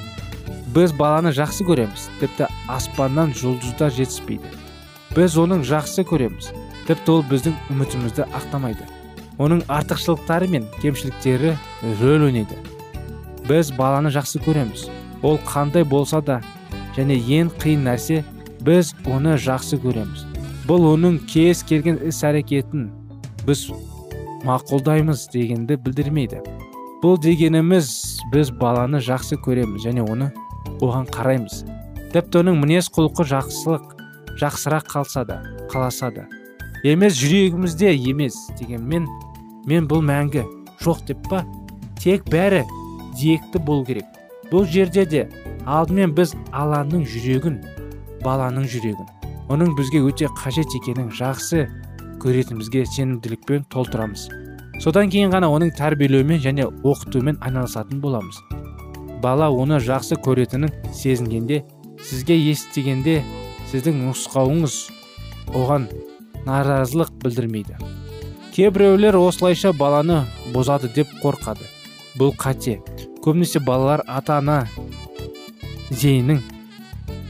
Біз 0.76 0.94
баланы 0.96 1.34
жақсы 1.36 1.66
көреміз 1.68 2.08
тіпті 2.22 2.48
аспаннан 2.72 3.34
жұлдыздар 3.36 3.92
жетіспейді. 3.96 4.52
Біз 5.16 5.36
оның 5.40 5.66
жақсы 5.68 6.06
көреміз 6.08 6.52
тіпті 6.88 7.12
ол 7.12 7.26
біздің 7.28 7.58
үмітімізді 7.74 8.28
ақтамайды. 8.32 8.88
Оның 9.42 9.66
артықшылықтары 9.72 10.48
мен 10.52 10.68
кемшіліктері 10.82 11.56
рөл 12.02 12.28
ойнайды. 12.28 12.56
Біз 13.48 13.72
баланы 13.76 14.12
жақсы 14.14 14.40
көреміз. 14.46 14.88
Ол 15.24 15.40
қандай 15.48 15.84
болса 15.84 16.22
да 16.22 16.40
және 16.96 17.20
ең 17.20 17.52
қиын 17.62 17.88
нәрсе 17.88 18.22
біз 18.62 18.94
оны 19.06 19.36
жақсы 19.36 19.80
көреміз. 19.82 20.26
Бұл 20.68 20.88
оның 20.94 21.20
кез 21.28 21.64
келген 21.68 22.00
іс 22.08 22.24
әрекетін 22.28 22.90
біз 23.48 23.68
мақұлдаймыз 24.46 25.28
дегенді 25.34 25.78
білдірмейді. 25.82 26.42
Бұл 27.02 27.18
дегеніміз 27.22 27.90
біз 28.34 28.52
баланы 28.60 29.02
жақсы 29.02 29.40
көреміз 29.42 29.86
және 29.86 30.06
оны 30.06 30.30
оған 30.82 31.08
қараймыз. 31.14 31.64
Тіпті 32.14 32.42
оның 32.42 32.62
мінез 32.62 32.90
құлқы 32.94 33.26
жақсылық 33.32 33.96
жақсырақ 34.42 34.90
қалса 34.92 35.26
да 35.26 35.42
қаласа 35.72 36.12
да 36.14 36.28
емес 36.84 37.18
жүрегімізде 37.18 37.94
емес 37.96 38.38
дегенмен 38.60 39.08
мен 39.70 39.88
бұл 39.90 40.04
мәңгі 40.06 40.46
жоқ 40.82 41.06
деп 41.08 41.22
па? 41.30 41.46
Тек 42.02 42.26
бәрі 42.30 42.64
диекті 43.18 43.60
болу 43.60 43.86
керек. 43.86 44.06
Бұл 44.52 44.66
жерде 44.66 45.06
де 45.06 45.28
алдымен 45.66 46.14
біз 46.18 46.34
алланың 46.52 47.06
жүрегін 47.08 47.62
баланың 48.26 48.66
жүрегін 48.70 49.10
оның 49.52 49.76
бізге 49.78 50.02
өте 50.06 50.30
қажет 50.42 50.74
екенін 50.78 51.10
жақсы 51.16 51.66
көретінімізге 52.22 52.86
сенімділікпен 52.86 53.66
толтырамыз. 53.74 54.28
Содан 54.82 55.10
кейін 55.14 55.34
ғана 55.34 55.50
оның 55.52 55.74
тәрбиелеумен 55.78 56.42
және 56.42 56.68
оқытумен 56.86 57.42
айналысатын 57.42 58.00
боламыз. 58.02 58.40
Бала 59.22 59.50
оны 59.54 59.78
жақсы 59.82 60.18
көретінін 60.26 60.72
сезінгенде 60.94 61.64
сізге 62.02 62.38
естігенде 62.52 63.20
сіздің 63.72 64.00
нұсқауыңыз 64.08 64.78
оған 65.54 65.90
наразылық 66.48 67.12
білдірмейді. 67.22 67.78
Кейбіреулер 68.56 69.16
осылайша 69.16 69.74
баланы 69.74 70.24
бозады 70.54 70.90
деп 70.96 71.12
қорқады. 71.22 71.68
Бұл 72.18 72.34
қате. 72.36 72.80
Көбінесе 73.24 73.62
балалар 73.64 74.02
ата 74.08 74.40
ана 74.42 74.66
зейіннің 75.92 76.42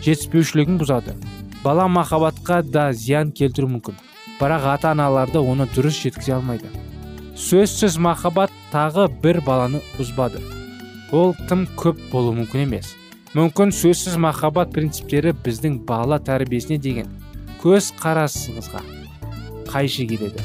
жетіспеушілігін 0.01 0.79
бұзады. 0.81 1.17
Бала 1.61 1.85
махаббатқа 1.91 2.63
да 2.63 2.87
зиян 2.93 3.31
келтіру 3.35 3.67
мүмкін. 3.69 3.99
Бірақ 4.41 4.63
ата 4.73 4.89
аналарды 4.95 5.37
оны 5.37 5.67
дұрыс 5.69 5.99
жеткізе 6.01 6.33
алмайды. 6.39 6.69
Сөзсіз 7.37 7.99
махаббат 8.01 8.49
тағы 8.71 9.05
бір 9.21 9.43
баланы 9.45 9.83
бұзбады. 9.99 10.41
Ол 11.13 11.35
тым 11.47 11.67
көп 11.77 11.99
болуы 12.09 12.39
мүмкін 12.39 12.65
емес. 12.65 12.95
Мүмкін 13.37 13.69
сөзсіз 13.75 14.17
махаббат 14.17 14.73
принциптері 14.73 15.35
біздің 15.45 15.77
бала 15.85 16.17
тәрбиесіне 16.19 16.79
деген 16.81 17.13
көз 17.61 17.91
қарасыңызға 18.01 18.81
қайшы 19.69 20.07
келеді. 20.09 20.41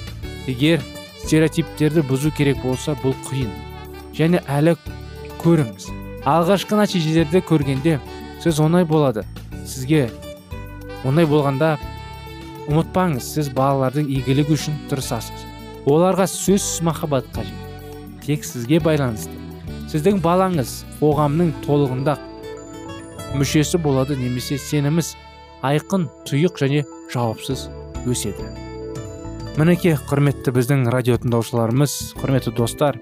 Егер 0.47 0.85
стереотиптерді 1.25 2.05
бұзу 2.07 2.35
керек 2.37 2.61
болса 2.62 2.93
бұл 3.00 3.17
қиын. 3.31 3.50
Және 4.15 4.45
әлі 4.45 4.76
көріңіз. 5.41 5.88
Алғашқы 6.29 6.76
нәтижелерді 6.79 7.41
көргенде 7.49 7.99
сіз 8.45 8.61
оңай 8.61 8.85
болады. 8.85 9.25
Сізге 9.65 10.11
оңай 11.09 11.26
болғанда 11.26 11.76
ұмытпаңыз 12.66 13.30
сіз 13.37 13.50
балалардың 13.56 14.08
игілігі 14.18 14.56
үшін 14.56 14.78
тырысасыз 14.90 15.46
оларға 15.87 16.26
сөзсіз 16.30 16.82
махаббат 16.87 17.28
қажет 17.35 18.20
тек 18.26 18.44
сізге 18.46 18.80
байланысты 18.82 19.35
сіздің 19.92 20.18
балаңыз 20.25 20.73
қоғамның 20.99 21.52
толығында 21.66 22.16
мүшесі 23.38 23.78
болады 23.82 24.17
немесе 24.19 24.58
сеніміз 24.58 25.14
айқын 25.67 26.08
тұйық 26.28 26.58
және 26.62 26.82
жауапсыз 27.14 27.69
өседі 28.10 28.50
мінекей 29.56 29.95
құрметті 30.10 30.52
біздің 30.56 30.86
радио 30.93 31.21
тыңдаушыларымыз 31.23 31.97
құрметті 32.19 32.54
достар 32.58 32.99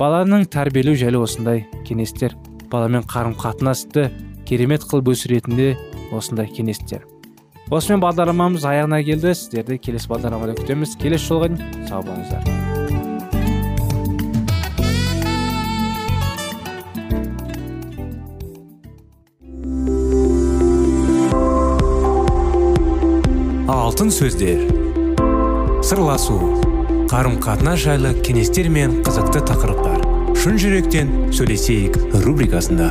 баланың 0.00 0.48
тәрбиелеу 0.50 0.96
жайлы 0.98 1.20
осындай 1.22 1.66
кеңестер 1.86 2.34
баламен 2.72 3.04
қарым 3.06 3.36
қатынасты 3.38 4.08
керемет 4.48 4.86
қылып 4.88 5.12
өсіретінде 5.14 5.74
осындай 6.16 6.48
кеңестер 6.50 7.04
осымен 7.70 8.02
бағдарламамыз 8.04 8.66
аяғына 8.68 9.00
келді 9.06 9.32
сіздерді 9.38 9.80
келесі 9.88 10.12
бағдарламада 10.12 10.58
күтеміз 10.60 10.98
келесі 11.00 11.32
жолға 11.32 11.54
дейін 11.54 11.88
сау 11.88 12.04
болыңыздар 12.04 12.64
алтын 23.94 24.08
сөздер. 24.10 24.62
Сырласу. 25.86 26.34
Қарым 27.06 27.36
қатынас 27.44 27.84
жайлы 27.84 28.10
кеңестер 28.26 28.66
мен 28.72 28.96
қызықты 29.06 29.44
тақырыптар. 29.46 30.02
Шын 30.34 30.58
жүректен 30.58 31.12
сөйлесейік 31.30 32.00
рубрикасында. 32.24 32.90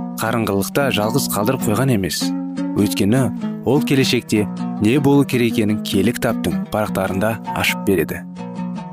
қарыңғылықта 0.21 0.91
жалғыз 0.93 1.23
қалдырып 1.33 1.63
қойған 1.65 1.95
емес. 1.95 2.19
Өйткені 2.77 3.21
ол 3.65 3.81
келешекте 3.81 4.43
не 4.83 4.99
болу 5.01 5.25
керек 5.25 5.55
екенін 5.55 5.79
киелі 5.81 6.13
кітаптың 6.13 6.67
парақтарында 6.69 7.31
ашып 7.57 7.81
береді. 7.87 8.21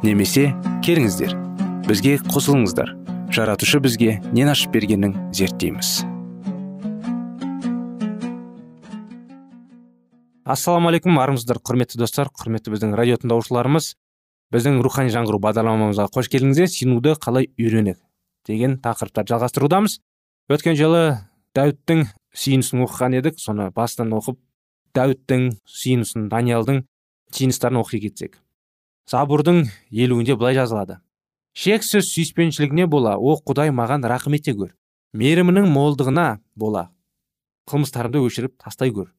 Немесе 0.00 0.54
келіңіздер 0.86 1.36
бізге 1.84 2.16
қосылыңыздар. 2.32 2.94
Жаратушы 3.28 3.82
бізге 3.84 4.22
нен 4.32 4.48
ашып 4.48 4.72
бергенін 4.72 5.18
зерттейміз. 5.36 6.00
Ассалаумағалейкум 10.48 11.20
армысыздар 11.20 11.60
құрметті 11.60 12.00
достар 12.00 12.32
құрметті 12.32 12.72
біздің 12.72 12.96
радио 12.96 13.20
тыңдаушыларымыз. 13.20 13.92
Біздің 14.48 14.80
рухани 14.80 15.12
жаңғыру 15.12 15.42
бағдарламамызға 15.44 16.08
қош 16.08 16.32
келдіңіздер. 16.32 16.72
Сенуді 16.72 17.18
қалай 17.20 17.50
үйренек 17.60 18.00
деген 18.48 18.78
тақырыптарды 18.80 19.34
жалғастырудамыз. 19.34 20.00
Өткен 20.48 20.76
жылы 20.78 21.02
дәуіттің 21.56 22.06
сүйінісін 22.32 22.84
оқыған 22.86 23.18
едік. 23.18 23.36
Соны 23.40 23.68
бастан 23.76 24.14
оқып 24.16 24.38
дәуіттің 24.96 25.50
сүйінісін 25.68 26.30
даниялдың 26.32 26.80
сүйіністарын 27.36 27.80
оқи 27.82 28.00
кетсек. 28.06 28.38
Забурдың 29.08 29.66
елуінде 29.92 30.38
былай 30.40 30.56
жазылады. 30.56 31.00
Шексіз 31.52 32.08
сүйіспеншілігіне 32.14 32.88
бола 32.88 33.18
о 33.20 33.36
құдай 33.44 33.72
маған 33.76 34.08
рақым 34.08 34.38
ете 34.40 34.56
көр 34.56 34.72
мейірімінің 35.12 35.68
молдығына 35.68 36.26
бола. 36.56 36.88
Қылмыстарымды 37.68 38.24
өшіріп 38.24 38.56
тастай 38.64 38.92
көр 38.94 39.12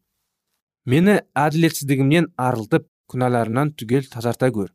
мені 0.89 1.19
әділетсіздігімнен 1.37 2.31
арылтып 2.41 2.87
күнәларымнан 3.11 3.75
түгел 3.77 4.07
тазарта 4.09 4.49
көр 4.53 4.71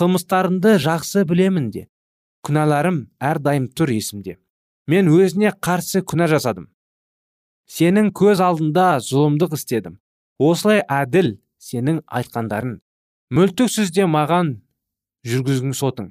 қылмыстарымды 0.00 0.78
жақсы 0.80 1.26
білемін 1.28 1.72
де. 1.74 1.88
Күнәларым 2.46 3.10
әрдайым 3.20 3.66
тұр 3.76 3.92
есімде 3.92 4.38
мен 4.90 5.10
өзіне 5.12 5.52
қарсы 5.66 6.02
күнә 6.10 6.26
жасадым. 6.32 6.68
Сенің 7.70 8.10
көз 8.16 8.42
алдында 8.42 8.86
зұлымдық 9.06 9.54
істедім. 9.56 9.98
Осылай 10.38 10.82
әділ 10.90 11.36
сенің 11.62 12.00
айтқандарың 12.18 12.78
мүлтіксіз 13.36 13.92
де 13.94 14.06
маған 14.10 14.56
жүргізгің 15.30 15.76
сотың. 15.76 16.10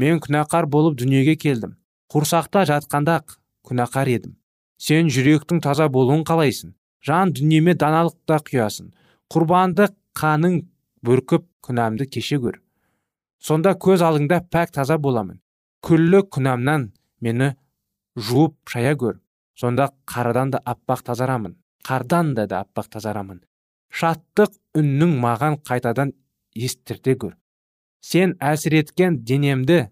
Мен 0.00 0.20
күнәқар 0.24 0.66
болып 0.70 0.96
дүниеге 0.98 1.36
келдім. 1.36 1.76
Құрсақта 2.10 2.64
жатқанда 2.70 3.20
күнәқар 3.68 4.10
едім. 4.10 4.36
Сен 4.78 5.10
жүректің 5.12 5.60
таза 5.62 5.88
болуын 5.88 6.24
қалайсың. 6.24 6.74
Жан 7.04 7.34
дүниеме 7.36 7.76
даналық 7.76 8.16
та 8.26 8.40
құясың. 8.40 8.90
Құрбанды 9.30 9.90
қаның 10.16 10.62
бүркіп 11.04 11.48
күнәмді 11.66 12.08
кеше 12.08 12.40
көр 12.40 12.60
сонда 13.44 13.74
көз 13.86 14.04
алдыңда 14.04 14.40
пәк 14.52 14.72
таза 14.78 14.96
боламын. 14.98 15.40
Күллі 15.84 16.22
күнәмнан 16.32 16.88
мені 17.20 17.52
жуып 18.16 18.54
шая 18.68 18.94
көр. 18.96 19.20
Сонда 19.54 19.90
қарадан 20.06 20.50
да 20.50 20.60
аппақ 20.64 21.02
тазарамын. 21.04 21.56
Қардан 21.84 22.34
да 22.34 22.46
да 22.46 22.64
аппақ 22.64 22.88
тазарамын. 22.90 23.40
Шаттық 23.90 24.54
үннің 24.74 25.18
маған 25.22 25.60
қайтадан 25.62 26.14
естірте 26.54 27.14
көр. 27.14 27.36
Сен 28.02 28.34
әсіреткен 28.40 29.22
денемді 29.24 29.90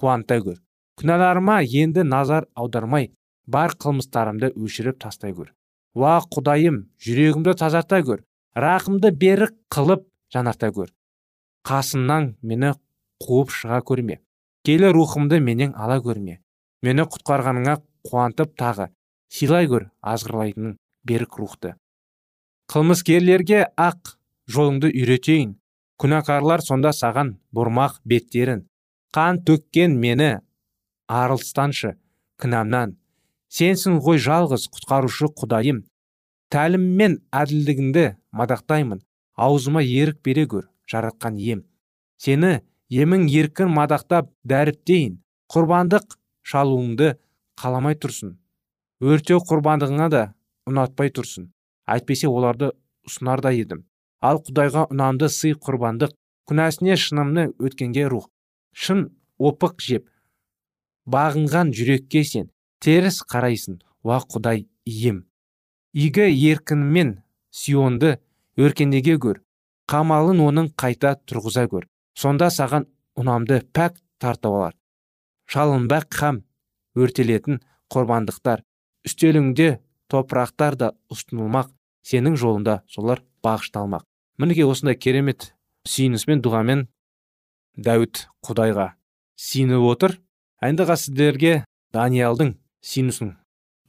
қуанта 0.00 0.40
көр. 0.42 0.58
Күнәларыма 0.98 1.60
енді 1.62 2.02
назар 2.02 2.48
аудармай 2.54 3.12
бар 3.46 3.74
қылмыстарымды 3.78 4.50
өшіріп 4.56 4.98
тастай 5.04 5.34
көр. 5.34 5.52
Уа 5.94 6.18
құдайым 6.34 6.88
жүрегімді 7.04 7.54
тазарта 7.58 8.02
көр. 8.02 8.24
Рақымды 8.56 9.12
берік 9.14 9.54
қылып 9.70 10.08
жанарта 10.34 10.72
көр. 10.74 10.90
Қасымнан 11.66 12.34
мені 12.42 12.74
қуып 13.22 13.54
шыға 13.54 13.80
көрме. 13.86 14.18
Келі 14.66 14.90
рухымды 14.92 15.40
менен 15.40 15.74
ала 15.76 15.98
көрме. 16.02 16.40
Мені 16.82 17.04
құтқарғаныңа 17.12 17.78
қуантып 18.08 18.54
тағы 18.58 18.88
сыйлай 19.32 19.68
көр 19.70 19.88
азғырлайтын 20.12 20.76
берік 21.08 21.38
рухты. 21.40 21.74
Қылмыскерлерге 22.72 23.64
ақ 23.76 24.14
жолыңды 24.52 24.90
үйретейін. 24.92 25.56
Күнәкарлар 25.98 26.62
сонда 26.62 26.92
саған 26.94 27.36
бұрмақ 27.54 27.98
беттерін. 28.04 28.66
Қан 29.14 29.40
төккен 29.48 29.96
мені 29.98 30.38
арылстаншы 31.08 31.96
кінәмнан. 32.40 32.96
Сенсің 33.48 33.98
ғой 34.04 34.20
жалғыз 34.20 34.68
құтқарушы 34.74 35.30
құдайым. 35.40 35.82
Тәлім 36.52 36.84
мен 37.00 37.16
әділдігіңді 37.32 38.04
мадақтаймын. 38.36 39.00
Аузыма 39.36 39.82
ерік 39.82 40.20
бере 40.24 40.44
көр 40.46 40.68
жаратқан 40.90 41.40
ем. 41.40 41.64
Сені 42.20 42.60
емің 42.92 43.26
еркін 43.32 43.72
мадақтап 43.72 44.30
дәріптейін. 44.44 45.18
Құрбандық 45.48 46.17
шалуыңды 46.48 47.14
қаламай 47.60 47.98
тұрсын. 48.00 48.36
Өртеу 49.04 49.40
құрбандығыңа 49.48 50.08
да 50.14 50.24
ұнатпай 50.68 51.12
тұрсын. 51.14 51.50
Әйтпесе 51.88 52.28
оларды 52.28 52.72
ұсынар 53.06 53.42
да 53.44 53.52
едім. 53.54 53.84
Ал 54.20 54.42
құдайға 54.42 54.88
ұнамды 54.92 55.28
сый 55.32 55.54
құрбандық 55.54 56.14
күнәсіне 56.48 56.96
шынымны 56.98 57.50
өткенге 57.62 58.08
рух. 58.10 58.28
Шын 58.74 59.08
опық 59.38 59.78
жеп 59.84 60.08
бағынған 61.08 61.72
жүрекке 61.76 62.24
сен 62.26 62.50
теріс 62.84 63.22
қарайсың 63.32 63.78
уа 64.04 64.18
құдай 64.20 64.66
ием 64.84 65.22
игі 65.94 66.26
еркінмен 66.50 67.14
сионды 67.60 68.16
өркендеге 68.60 69.16
көр 69.24 69.40
қамалын 69.90 70.42
оның 70.48 70.72
қайта 70.82 71.14
тұрғыза 71.30 71.64
көр 71.72 71.88
сонда 72.22 72.50
саған 72.52 72.88
ұнамды 73.18 73.62
пәк 73.72 73.96
тартып 74.20 74.52
алар. 74.52 74.74
Шалынбақ 75.48 76.14
хам 76.14 76.42
өртелетін 76.98 77.62
құрбандықтар. 77.92 78.62
Үстеліңде 79.08 79.78
топырақтар 80.12 80.76
да 80.76 80.92
ұсынылмақ. 81.12 81.72
Сенің 82.08 82.38
жолында 82.40 82.82
солар 82.88 83.20
бағышталмақ. 83.44 84.04
Мінекей 84.40 84.64
осындай 84.64 84.96
керемет 84.96 85.52
сүйініспен 85.88 86.40
дұғамен 86.44 86.86
дәуіт 87.76 88.28
құдайға 88.46 88.92
сиініп 89.36 89.84
отыр. 89.90 90.14
Әндіға 90.64 90.96
сіздерге 90.98 91.52
даниялдың 91.94 92.54
сүйінісін 92.82 93.34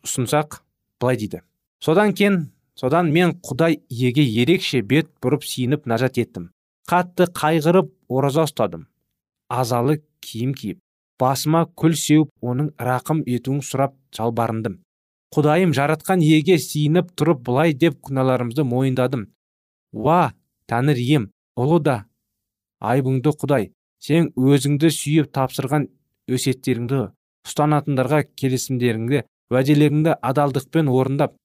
ұсынсақ 0.06 0.60
былай 1.00 1.18
дейді. 1.22 1.42
Содан 1.80 2.14
кен 2.14 2.52
содан 2.76 3.12
мен 3.12 3.38
құдай 3.46 3.80
иеге 3.90 4.26
ерекше 4.42 4.82
бет 4.82 5.10
бұрып 5.24 5.48
сиініп 5.48 5.88
нажат 5.88 6.20
еттім. 6.22 6.52
Қатты 6.90 7.30
қайғырып 7.40 7.92
ораза 8.10 8.46
ұстадым. 8.50 8.88
Азалы 9.50 10.02
киім 10.22 10.54
киіп. 10.54 10.80
Басыма 11.20 11.66
күл 11.80 11.96
сеуіп 12.00 12.30
оның 12.42 12.72
рақым 12.80 13.24
етуін 13.28 13.60
сұрап 13.66 13.96
жалбарындым. 14.16 14.80
Құдайым 15.36 15.74
жаратқан 15.78 16.24
иеге 16.26 16.58
сиініп 16.58 17.12
тұрып 17.20 17.44
былай 17.46 17.74
деп 17.74 18.00
күнәларымызды 18.08 18.66
мойындадым. 18.66 19.28
Уа 19.94 20.32
тәңір 20.72 21.02
ием 21.04 21.28
ұлы 21.60 21.82
да. 21.86 21.98
Айбыңды 22.80 23.34
құдай 23.36 23.70
сен 24.02 24.32
өзіңді 24.40 24.90
сүйіп 24.96 25.30
тапсырған 25.36 25.90
өсеттеріңді 26.32 27.04
ұстанатындарға 27.50 28.24
келісімдеріңді 28.40 29.24
уәделеріңді 29.52 30.16
адалдықпен 30.32 30.90
орындап 30.94 31.36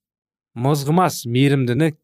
мызғымас 0.54 1.24
мейірімдіні 1.26 1.94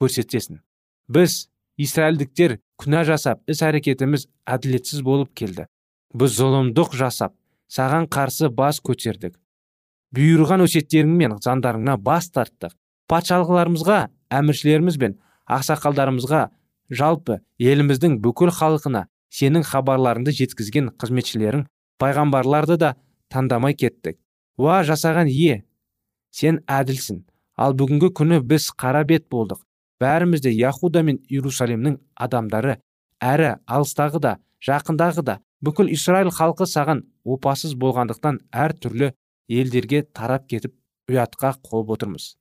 көрсетесің. 0.00 0.60
Біз 1.08 1.46
израильдіктер 1.80 2.58
күнә 2.80 3.02
жасап 3.08 3.42
іс 3.50 3.62
әрекетіміз 3.66 4.28
әділетсіз 4.46 5.02
болып 5.02 5.32
келді. 5.34 5.66
Біз 6.16 6.36
зұлымдық 6.38 6.94
жасап 6.96 7.34
саған 7.68 8.06
қарсы 8.08 8.48
бас 8.48 8.80
көтердік. 8.80 9.34
Бұйырған 10.16 10.64
өсеттерің 10.64 11.12
мен 11.18 11.36
заңдарыңа 11.44 11.96
бас 12.00 12.30
тарттық. 12.32 12.72
Патшалықларымызға 13.10 13.98
әміршілеріміз 14.32 14.96
бен 15.02 15.18
ақсақалдарымызға 15.52 16.42
жалпы 16.90 17.40
еліміздің 17.60 18.18
бүкіл 18.24 18.52
халқына 18.54 19.06
сенің 19.34 19.66
хабарларыңды 19.68 20.32
жеткізген 20.38 20.92
қызметшілерің 21.00 21.66
пайғамбарларды 22.00 22.78
да 22.80 22.94
таңдамай 23.32 23.76
кеттік. 23.76 24.18
Уа 24.56 24.80
жасаған 24.88 25.28
ие! 25.28 25.64
Сен 26.30 26.62
әділсің. 26.66 27.24
Ал 27.56 27.74
бүгінгі 27.76 28.12
күні 28.16 28.40
біз 28.44 28.70
қара 28.72 29.04
бет 29.04 29.28
болдық. 29.32 29.60
Бәріміз 30.00 30.42
де 30.44 30.52
яхуда 30.52 31.02
мен 31.02 31.20
иерусалимнің 31.28 31.98
адамдары 32.14 32.78
әрі 33.20 33.56
алыстағы 33.64 34.20
да 34.20 34.32
жақындағы 34.60 35.24
да 35.24 35.38
бүкіл 35.64 35.92
исраил 35.92 36.32
халқы 36.34 36.66
саған 36.68 37.04
опасыз 37.24 37.76
болғандықтан 37.80 38.42
әр 38.52 38.76
түрлі 38.76 39.12
елдерге 39.48 40.02
тарап 40.02 40.48
кетіп 40.50 40.74
ұятқа 41.10 41.54
қолып 41.62 41.94
отырмыз 41.96 42.34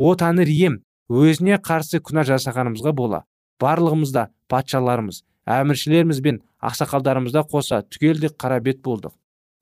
о 0.00 0.14
тәңір 0.16 0.48
ием 0.48 0.76
өзіне 1.12 1.58
қарсы 1.60 1.98
күнә 2.00 2.22
жасағанымызға 2.24 2.92
бола. 2.96 3.24
Барлығымызда 3.60 4.28
патшаларымыз 4.48 5.18
әміршілеріміз 5.44 6.20
бен 6.24 6.38
ақсақалдарымызда 6.64 7.42
қоса 7.50 7.82
түгелде 7.84 8.30
қара 8.32 8.60
бет 8.64 8.80
болдық. 8.80 9.12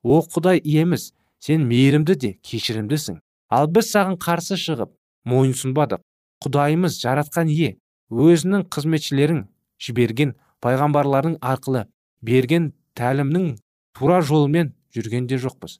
О 0.03 0.21
құдай 0.23 0.61
иеміз 0.63 1.09
сен 1.43 1.67
мейірімді 1.67 2.15
де 2.15 2.31
кешірімдісің. 2.39 3.19
Ал 3.51 3.67
біз 3.67 3.91
саған 3.91 4.15
қарсы 4.23 4.55
шығып 4.55 4.93
мойынсұнбадық 5.27 6.05
құдайымыз 6.45 7.01
жаратқан 7.03 7.51
ие 7.51 7.75
өзінің 8.07 8.69
қызметшілерін 8.71 9.43
жіберген 9.83 10.37
пайғамбарлардың 10.63 11.35
арқылы 11.43 11.83
берген 12.23 12.71
тәлімнің 12.97 13.55
тура 13.97 14.21
жолымен 14.21 14.73
жүрген 14.95 15.27
де 15.27 15.37
жоқпыз. 15.37 15.79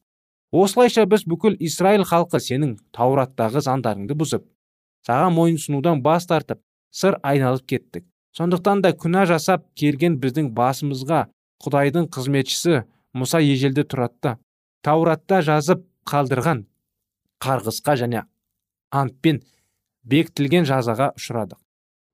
Осылайша 0.52 1.06
біз 1.06 1.26
бүкіл 1.30 1.58
израиль 1.62 2.06
халқы 2.10 2.42
сенің 2.42 2.78
таураттағы 2.96 3.62
заңдарыңды 3.66 4.18
бұзып 4.18 4.46
саған 5.06 5.36
мойынсұнудан 5.36 6.02
бас 6.02 6.26
тартып 6.30 6.62
сыр 6.92 7.20
айналып 7.24 7.68
кеттік. 7.70 8.06
Сондықтан 8.38 8.82
да 8.82 8.92
күнә 8.94 9.26
жасап 9.30 9.66
келген 9.78 10.18
біздің 10.22 10.52
басымызға 10.58 11.28
құдайдың 11.64 12.10
қызметшісі 12.14 12.84
мұса 13.18 13.42
ежелде 13.42 13.84
тұратта 13.84 14.38
тауратта 14.86 15.42
жазып 15.46 15.86
қалдырған 16.10 16.66
қарғысқа 17.44 17.96
және 18.00 18.24
антпен 18.92 19.42
бекітілген 20.04 20.66
жазаға 20.70 21.12
ұшырадық. 21.18 21.60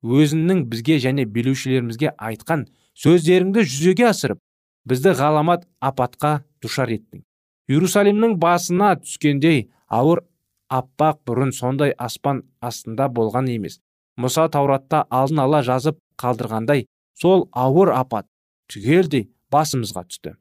Өзіңнің 0.06 0.66
бізге 0.70 1.00
және 1.02 1.26
билеушілерімізге 1.26 2.14
айтқан 2.18 2.68
сөздеріңді 3.00 3.64
жүзеге 3.66 4.10
асырып 4.10 4.40
бізді 4.86 5.16
ғаламат 5.20 5.66
апатқа 5.82 6.44
душар 6.62 6.92
еттің. 6.94 7.24
Иерусалимнің 7.70 8.38
басына 8.42 8.94
түскендей 9.02 9.70
ауыр 9.90 10.22
аппақ 10.70 11.22
бұрын 11.28 11.52
сондай 11.54 11.94
аспан 11.98 12.44
астында 12.62 13.08
болған 13.10 13.50
емес. 13.50 13.80
Мұса 14.18 14.48
тауратта 14.52 15.06
алдын 15.10 15.42
ала 15.44 15.62
жазып 15.66 15.98
қалдырғандай 16.22 16.86
сол 17.20 17.48
ауыр 17.52 17.92
апат 17.96 18.28
түгелдей 18.72 19.30
басымызға 19.52 20.06
түсті. 20.08 20.36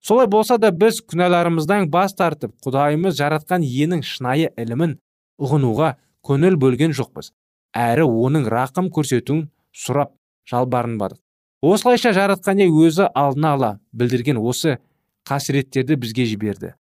Солай 0.00 0.26
болса 0.32 0.56
да 0.58 0.70
біз 0.72 1.02
күнәларымыздан 1.04 1.90
бас 1.92 2.14
тартып 2.16 2.54
құдайымыз 2.64 3.18
жаратқан 3.18 3.64
иенің 3.66 4.04
шынайы 4.06 4.48
ілімін 4.56 4.96
ұғынуға 5.40 5.96
көңіл 6.24 6.56
бөлген 6.60 6.94
жоқпыз. 6.96 7.32
Әрі 7.76 8.06
оның 8.08 8.48
рақым 8.50 8.88
көрсетуін 8.94 9.50
сұрап 9.76 10.14
жалбарынбадық. 10.48 11.20
Осылайша 11.62 12.12
жаратқан 12.16 12.60
ие 12.62 12.68
өзі 12.72 13.08
алдына 13.14 13.54
ала 13.56 13.70
білдірген 13.92 14.38
осы 14.40 14.78
қасіреттерді 15.28 15.96
бізге 16.00 16.24
жіберді. 16.24 16.74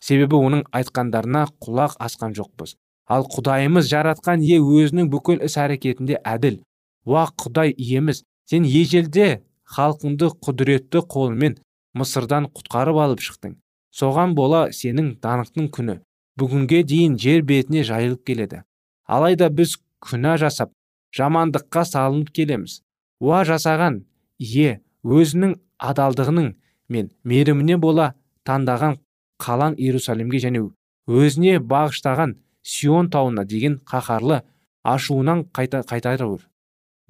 Себебі 0.00 0.36
оның 0.36 0.64
айтқандарына 0.76 1.46
құлақ 1.64 1.96
асқан 2.06 2.36
жоқпыз. 2.36 2.76
Ал 3.08 3.24
құдайымыз 3.32 3.88
жаратқан 3.88 4.42
ие 4.44 4.60
өзінің 4.60 5.08
бүкіл 5.08 5.40
іс 5.46 5.56
әрекетінде 5.56 6.20
әділ. 6.20 6.60
Уа 7.06 7.24
құдай 7.32 7.72
иеміз 7.72 8.24
сен 8.50 8.66
ежелде 8.68 9.42
халқыңды 9.76 10.28
құдіретті 10.44 11.02
қолымен 11.08 11.56
мысырдан 11.96 12.50
құтқарып 12.52 13.00
алып 13.02 13.22
шықтың. 13.24 13.56
Соған 13.94 14.34
бола 14.36 14.66
сенің 14.68 15.14
даңқтың 15.24 15.70
күні. 15.72 16.00
Бүгінге 16.36 16.82
дейін 16.84 17.16
жер 17.16 17.40
бетіне 17.42 17.84
жайылып 17.88 18.26
келеді. 18.26 18.62
Алайда 19.08 19.48
біз 19.48 19.78
күнә 20.04 20.36
жасап 20.36 20.74
жамандыққа 21.16 21.86
салынып 21.88 22.34
келеміз. 22.36 22.82
Уа 23.22 23.40
жасаған 23.48 24.02
ие 24.38 24.80
өзінің 25.04 25.56
адалдығының 25.90 26.50
мен 26.88 27.10
меріміне 27.24 27.76
бола 27.76 28.12
таңдаған 28.48 28.98
қалан 29.42 29.76
иерусалимге 29.78 30.40
және 30.44 30.62
өзіне 31.06 31.58
бағыштаған 31.72 32.36
сион 32.62 33.10
тауына 33.10 33.44
деген 33.44 33.80
қаһарлы 33.90 34.42
ашуынан 34.84 35.44
қайта 35.56 35.82
қайтарып 35.90 36.46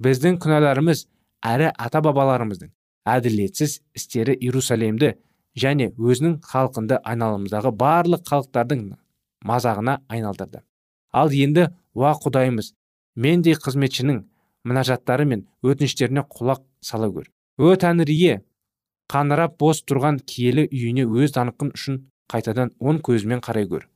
біздің 0.03 0.37
күнәларымыз 0.43 1.05
әрі 1.53 1.71
ата 1.85 2.01
бабаларымыздың 2.05 2.71
әділетсіз 3.07 3.79
істері 3.97 4.35
иерусалимді 4.37 5.13
және 5.57 5.91
өзінің 5.97 6.37
халқынды 6.45 6.99
айналамыздағы 7.03 7.71
барлық 7.73 8.25
халықтардың 8.29 8.83
мазағына 9.47 10.01
айналдырды. 10.09 10.61
Ал 11.13 11.31
енді 11.31 11.69
уа 11.97 12.13
құдайымыз 12.13 12.73
мендей 13.15 13.57
қызметшінің 13.57 14.23
мінажаттары 14.69 15.25
мен 15.31 15.45
өтініштеріне 15.63 16.23
құлақ 16.35 16.63
сала 16.91 17.09
көр 17.15 17.31
о 17.57 17.73
тәңір 17.83 18.11
қанырап 19.11 19.53
бос 19.61 19.83
тұрған 19.87 20.19
киелі 20.27 20.65
үйіне 20.67 21.05
өз 21.07 21.33
даңқын 21.37 21.69
үшін 21.77 21.99
қайтадан 22.31 22.73
он 22.79 22.99
көзімен 23.07 23.39
қарай 23.45 23.67
көр 23.71 23.87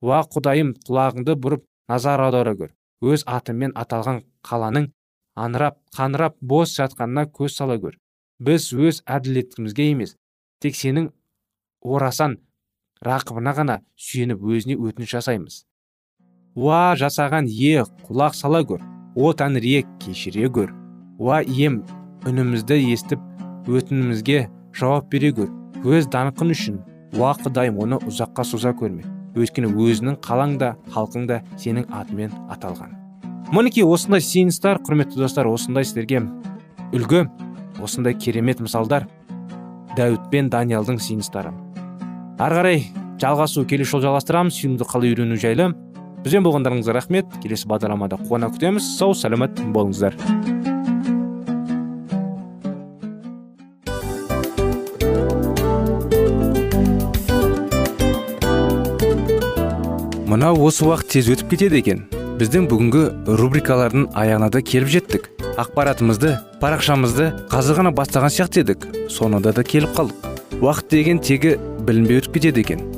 уа 0.00 0.22
құдайым 0.34 0.72
құлағыңды 0.86 1.36
бұрып 1.42 1.66
назар 1.92 2.22
аудара 2.24 2.54
көр 2.56 2.72
өз 3.12 3.26
атымен 3.28 3.74
аталған 3.82 4.22
қаланың 4.48 4.88
аңырап 5.44 5.76
қаңырап 5.98 6.38
бос 6.40 6.72
жатқанына 6.80 7.28
көз 7.38 7.60
сала 7.60 7.76
көр 7.82 7.98
біз 8.48 8.72
өз 8.72 9.02
әділетімізге 9.18 9.90
емес 9.92 10.16
тек 10.64 10.80
сенің 10.80 11.10
орасан 11.82 12.38
рақыбына 13.04 13.54
ғана 13.54 13.80
сүйеніп 14.08 14.42
өзіне 14.42 14.78
өтініш 14.78 15.14
жасаймыз. 15.18 15.64
Уа 16.58 16.96
жасаған 16.98 17.46
е 17.52 17.84
құлақ 18.08 18.34
сала 18.34 18.64
көр 18.66 18.82
о 19.18 19.32
ие 19.34 19.82
кешіре 19.98 20.48
көр 20.48 20.70
уа 21.18 21.42
ием 21.42 21.82
үнімізді 22.22 22.76
естіп 22.94 23.18
өтінімізге 23.66 24.46
жауап 24.78 25.08
бере 25.10 25.32
көр 25.34 25.50
өз 25.82 26.06
даңқың 26.12 26.52
үшін. 26.54 26.78
Уа 27.18 27.32
құдайым 27.34 27.80
оны 27.82 27.98
ұзаққа 28.06 28.44
соза 28.44 28.70
көрме. 28.70 29.02
Өйткені 29.34 29.72
өзінің 29.74 30.20
қалаң 30.22 30.56
да 30.60 30.76
халқың 30.94 31.26
да 31.26 31.40
сенің 31.58 31.88
атымен 31.90 32.30
аталған. 32.52 32.94
Мінекей 33.50 33.82
осындай 33.82 34.22
сиыныстар 34.22 34.78
құрметті 34.86 35.18
достар 35.18 35.48
осындай 35.50 35.86
сіздерге 35.88 36.22
үлгі 36.92 37.24
осындай 37.82 38.14
керемет 38.14 38.60
мысалдар. 38.60 39.08
Дәуіт 39.96 40.30
пен 40.30 40.50
даниялдың 40.52 41.00
сиыныстары. 41.02 41.54
Ары 42.38 42.60
қарай 42.60 42.82
жалғасу 43.18 43.64
келесі 43.66 43.96
жолы 43.96 44.06
жалғастырамыз. 44.06 44.54
Сүйімді 44.54 44.86
қалай 44.86 45.14
үйрену 45.14 45.38
жайлы. 45.40 45.72
Бізбен 46.24 46.44
болғандарыңызға 46.46 46.94
рахмет. 46.96 47.32
Келесі 47.42 47.68
бағдарламада 47.70 48.18
қуана 48.24 48.50
күтеміз. 48.52 48.84
Сау 48.98 49.14
сәлемет 49.14 49.60
болыңыздар. 49.74 50.16
Мынау 60.28 60.60
осы 60.68 60.84
уақыт 60.84 61.08
тез 61.14 61.30
өтіп 61.32 61.54
кетеді 61.54 61.78
екен. 61.80 62.02
Біздің 62.38 62.68
бүгінгі 62.70 63.00
рубрикалардың 63.40 64.10
аяғына 64.12 64.50
да 64.52 64.60
келіп 64.62 64.92
жеттік. 64.92 65.30
Ақпаратымызды 65.58 66.36
парақшамызды 66.60 67.30
қазір 67.50 67.80
ғана 67.80 67.94
бастаған 67.96 68.30
сияқты 68.30 68.62
едік. 68.62 68.84
Соңында 69.10 69.56
да 69.56 69.64
келіп 69.66 69.96
қалдық. 69.96 70.28
Уақыт 70.60 70.92
деген 70.92 71.18
тегі 71.24 71.56
білінбей 71.80 72.20
өтіп 72.20 72.38
кетеді 72.38 72.62
екен. 72.66 72.97